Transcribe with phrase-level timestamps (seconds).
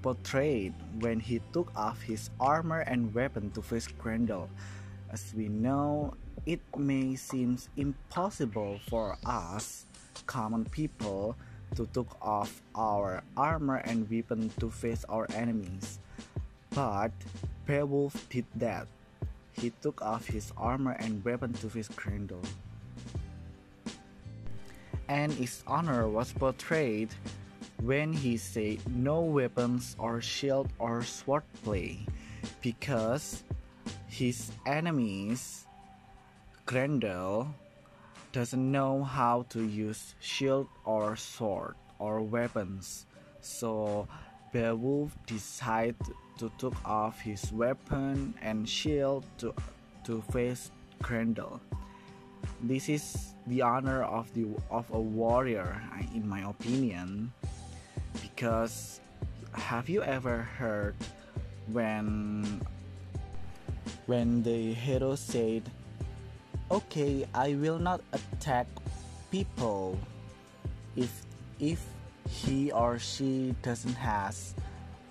[0.04, 4.52] portrayed when he took off his armor and weapon to face Grendel.
[5.10, 6.13] As we know,
[6.46, 9.87] it may seem impossible for us
[10.27, 11.36] common people
[11.76, 15.99] to take off our armor and weapon to face our enemies.
[16.72, 17.12] But
[17.66, 18.87] Beowulf did that.
[19.54, 22.41] He took off his armor and weapon to face Grendel.
[25.10, 27.09] And his honor was portrayed
[27.82, 32.05] when he said no weapons or shield or swordplay
[32.62, 33.43] because
[34.07, 35.65] his enemies
[36.65, 37.54] Grendel
[38.38, 43.07] doesn't know how to use shield or sword or weapons.
[43.41, 44.07] So
[44.54, 45.98] Beowulf decided
[46.38, 49.55] to take off his weapon and shield to,
[50.04, 50.70] to face
[51.02, 51.60] Grendel.
[52.62, 55.82] This is the honor of the of a warrior,
[56.13, 57.34] in my opinion,
[58.21, 59.02] because
[59.54, 60.93] have you ever heard
[61.74, 62.62] when
[64.06, 65.66] when the hero said
[66.72, 68.68] okay i will not attack
[69.31, 69.97] people
[70.96, 71.12] if
[71.59, 71.84] if
[72.29, 74.53] he or she doesn't has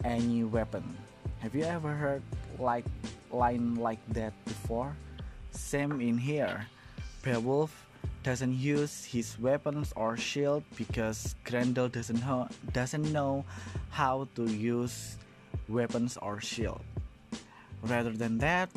[0.04, 0.84] any weapon.
[1.40, 2.22] Have you ever heard
[2.58, 2.84] like
[3.32, 4.96] line like that before?
[5.50, 6.66] Same in here.
[7.22, 7.72] Beowulf
[8.22, 13.44] doesn't use his weapons or shield because grendel doesn't know, doesn't know
[13.90, 15.16] how to use
[15.68, 16.80] weapons or shield.
[17.82, 18.70] Rather than that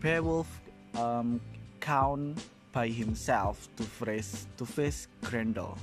[0.00, 0.48] beowulf
[0.96, 1.40] um,
[1.82, 2.38] count
[2.70, 5.76] by himself to face to face Grendel.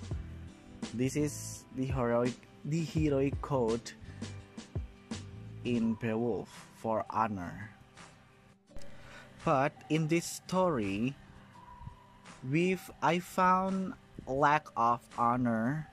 [0.95, 2.33] This is the heroic
[2.63, 3.91] the heroic code
[5.67, 6.47] in Beowulf
[6.79, 7.75] for honor.
[9.43, 11.13] But in this story,
[12.47, 13.93] we've I found
[14.25, 15.91] lack of honor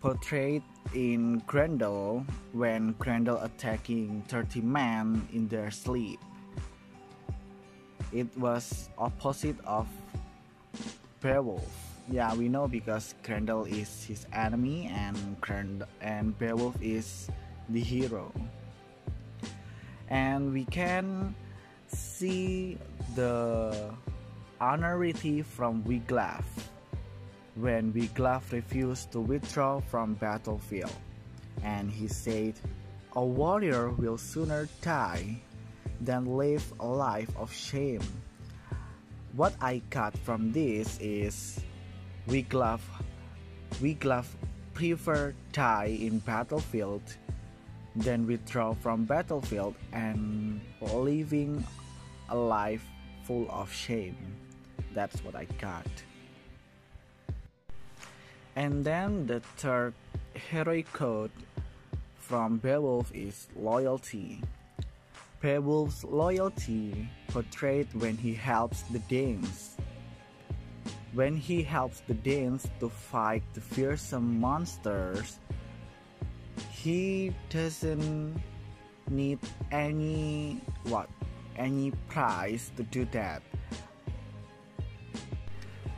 [0.00, 2.24] portrayed in Grendel
[2.56, 6.20] when Grendel attacking 30 men in their sleep
[8.12, 9.86] it was opposite of
[11.20, 11.66] Beowulf.
[12.10, 17.28] Yeah, we know because Grendel is his enemy and Grend and Beowulf is
[17.68, 18.32] the hero.
[20.08, 21.34] And we can
[21.88, 22.78] see
[23.14, 23.90] the
[24.60, 26.44] honority from Wiglaf
[27.56, 30.92] when Wiglaf refused to withdraw from battlefield
[31.62, 32.54] and he said
[33.16, 35.40] a warrior will sooner die
[36.00, 38.02] than live a life of shame.
[39.34, 41.60] What I got from this is
[42.28, 42.80] Wiglaf,
[43.80, 44.26] Wiglaf
[44.74, 47.02] prefer die in battlefield
[47.96, 51.64] than withdraw from battlefield and living
[52.28, 52.84] a life
[53.24, 54.16] full of shame.
[54.94, 55.86] That's what I got.
[58.56, 59.94] And then the third
[60.34, 61.30] heroic code
[62.16, 64.42] from Beowulf is loyalty.
[65.40, 69.76] Beowulf's loyalty portrayed when he helps the Danes.
[71.12, 75.38] When he helps the Danes to fight the fearsome monsters,
[76.72, 78.42] he doesn't
[79.08, 79.38] need
[79.70, 81.08] any what
[81.56, 83.42] any prize to do that.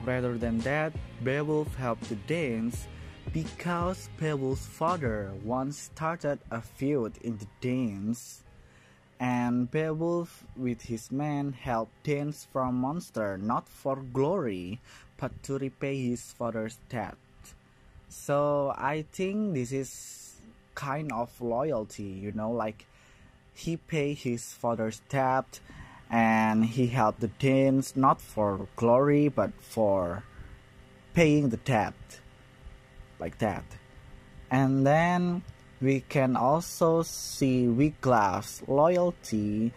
[0.04, 0.92] Rather than that,
[1.24, 2.88] Beowulf helped the Danes
[3.32, 8.42] because Beowulf's father once started a feud in the Danes
[9.20, 14.80] and Beowulf with his men helped Danes from monster not for glory
[15.18, 17.18] but to repay his father's debt.
[18.08, 20.40] So I think this is
[20.74, 22.86] kind of loyalty, you know, like
[23.52, 25.60] he paid his father's debt
[26.10, 30.24] and he helped the Danes not for glory but for
[31.12, 32.20] paying the debt
[33.18, 33.64] like that.
[34.50, 35.42] And then
[35.80, 39.72] we can also see Wiglaf's loyalty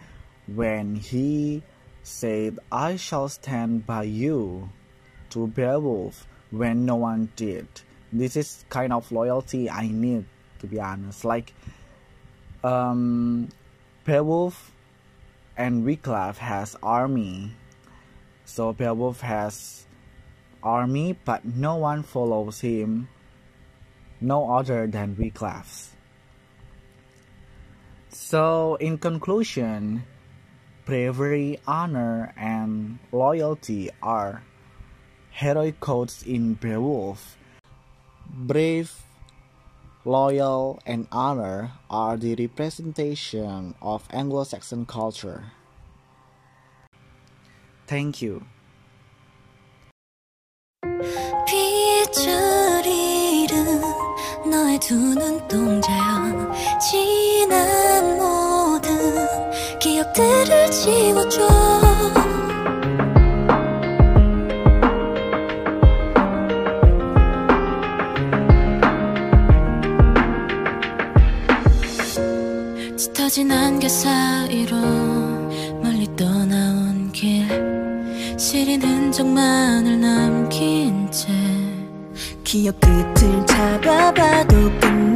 [0.48, 1.64] when he
[2.04, 4.70] said, I shall stand by you
[5.30, 7.68] to Beowulf when no one did.
[8.12, 10.26] This is kind of loyalty I need,
[10.60, 11.24] to be honest.
[11.24, 11.54] Like,
[12.64, 13.50] Um,
[14.06, 14.72] Beowulf
[15.58, 17.52] and Wiglaf has army.
[18.46, 19.86] So Beowulf has
[20.62, 23.10] army, but no one follows him,
[24.22, 25.93] no other than Wiglaf.
[28.14, 30.04] So, in conclusion,
[30.86, 34.44] bravery, honor, and loyalty are
[35.32, 37.38] heroic codes in Beowulf.
[38.30, 38.94] Brave,
[40.06, 45.52] loyal, and honor are the representation of Anglo Saxon culture.
[47.88, 48.46] Thank you.
[60.14, 61.48] 기억들을 지워줘.
[72.96, 74.78] 짙어진 안개 사이로
[75.82, 77.48] 멀리 떠나온 길.
[78.38, 81.28] 시린 흔적만을 남긴 채
[82.44, 85.13] 기억 끝을 잡아봐도 끝내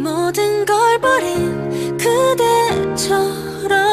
[0.00, 3.89] 모든 걸 버린 그대처럼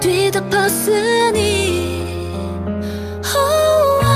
[0.00, 1.42] 뒤덮었으니
[3.24, 4.06] 호와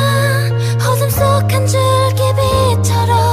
[0.91, 3.28] 어둠 속 한 줄기 빛처럼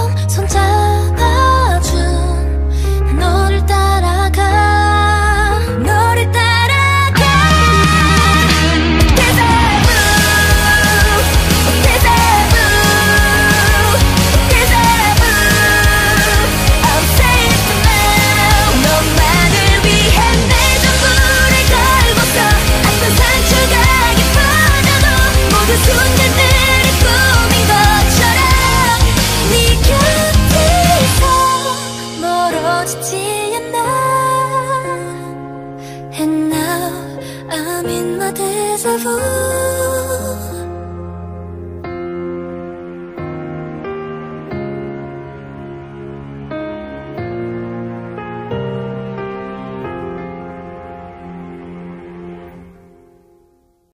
[38.77, 39.75] 在风。